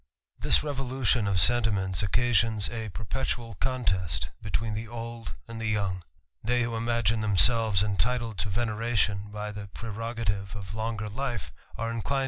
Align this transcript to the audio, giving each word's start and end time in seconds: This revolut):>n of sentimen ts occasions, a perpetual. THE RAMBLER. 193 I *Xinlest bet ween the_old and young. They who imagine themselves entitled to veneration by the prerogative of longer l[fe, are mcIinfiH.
This 0.39 0.61
revolut):>n 0.63 1.27
of 1.27 1.35
sentimen 1.39 1.93
ts 1.93 2.01
occasions, 2.01 2.69
a 2.71 2.89
perpetual. 2.89 3.55
THE 3.61 3.69
RAMBLER. 3.69 3.97
193 3.99 3.99
I 3.99 4.01
*Xinlest 4.01 4.29
bet 4.41 4.59
ween 4.59 4.73
the_old 4.73 5.27
and 5.47 5.61
young. 5.61 6.03
They 6.43 6.63
who 6.63 6.75
imagine 6.75 7.21
themselves 7.21 7.83
entitled 7.83 8.39
to 8.39 8.49
veneration 8.49 9.29
by 9.31 9.51
the 9.51 9.67
prerogative 9.67 10.55
of 10.55 10.73
longer 10.73 11.05
l[fe, 11.05 11.51
are 11.77 11.93
mcIinfiH. 11.93 12.19